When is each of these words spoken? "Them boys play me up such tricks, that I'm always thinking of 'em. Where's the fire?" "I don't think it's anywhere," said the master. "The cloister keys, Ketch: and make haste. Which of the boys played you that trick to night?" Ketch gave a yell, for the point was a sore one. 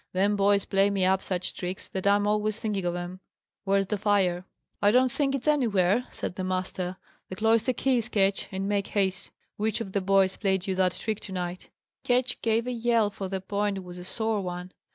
"Them 0.13 0.35
boys 0.35 0.65
play 0.65 0.89
me 0.89 1.05
up 1.05 1.21
such 1.21 1.53
tricks, 1.53 1.87
that 1.89 2.07
I'm 2.07 2.25
always 2.25 2.59
thinking 2.59 2.85
of 2.85 2.95
'em. 2.95 3.19
Where's 3.65 3.85
the 3.85 3.99
fire?" 3.99 4.45
"I 4.81 4.89
don't 4.89 5.11
think 5.11 5.35
it's 5.35 5.47
anywhere," 5.47 6.07
said 6.11 6.33
the 6.37 6.43
master. 6.43 6.97
"The 7.29 7.35
cloister 7.35 7.71
keys, 7.71 8.09
Ketch: 8.09 8.47
and 8.51 8.67
make 8.67 8.87
haste. 8.87 9.29
Which 9.57 9.79
of 9.79 9.91
the 9.91 10.01
boys 10.01 10.37
played 10.37 10.65
you 10.65 10.73
that 10.73 10.93
trick 10.93 11.19
to 11.19 11.31
night?" 11.31 11.69
Ketch 12.03 12.41
gave 12.41 12.65
a 12.65 12.71
yell, 12.71 13.11
for 13.11 13.27
the 13.27 13.39
point 13.41 13.83
was 13.83 13.99
a 13.99 14.03
sore 14.03 14.41
one. 14.41 14.71